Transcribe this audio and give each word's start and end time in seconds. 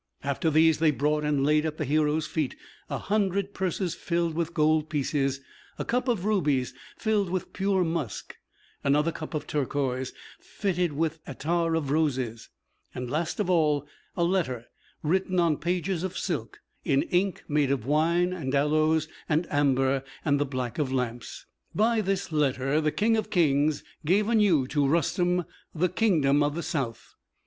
After 0.23 0.49
these 0.49 0.79
they 0.79 0.89
brought 0.89 1.23
and 1.23 1.45
laid 1.45 1.63
at 1.63 1.77
the 1.77 1.85
hero's 1.85 2.25
feet 2.25 2.55
a 2.89 2.97
hundred 2.97 3.53
purses 3.53 3.93
filled 3.93 4.33
with 4.33 4.51
gold 4.51 4.89
pieces; 4.89 5.41
a 5.77 5.85
cup 5.85 6.07
of 6.07 6.25
rubies, 6.25 6.73
filled 6.97 7.29
with 7.29 7.53
pure 7.53 7.83
musk; 7.83 8.35
another 8.83 9.11
cup 9.11 9.35
of 9.35 9.45
turquoise, 9.45 10.11
filled 10.39 10.93
with 10.93 11.19
attar 11.27 11.75
of 11.75 11.91
roses; 11.91 12.49
and, 12.95 13.11
last 13.11 13.39
of 13.39 13.47
all, 13.47 13.85
a 14.17 14.23
letter 14.23 14.65
written 15.03 15.39
on 15.39 15.57
pages 15.57 16.01
of 16.01 16.17
silk, 16.17 16.61
in 16.83 17.03
ink 17.03 17.43
made 17.47 17.69
of 17.69 17.85
wine 17.85 18.33
and 18.33 18.55
aloes 18.55 19.07
and 19.29 19.45
amber 19.53 20.03
and 20.25 20.39
the 20.39 20.47
black 20.47 20.79
of 20.79 20.91
lamps. 20.91 21.45
By 21.75 22.01
this 22.01 22.31
letter 22.31 22.81
the 22.81 22.91
King 22.91 23.17
of 23.17 23.29
kings 23.29 23.83
gave 24.03 24.27
anew 24.29 24.65
to 24.69 24.83
Rustem 24.87 25.45
the 25.75 25.89
kingdom 25.89 26.41
of 26.41 26.55
the 26.55 26.63
south. 26.63 27.13